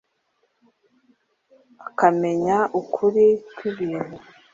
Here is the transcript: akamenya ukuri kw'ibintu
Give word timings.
akamenya 1.87 2.57
ukuri 2.79 3.25
kw'ibintu 3.55 4.15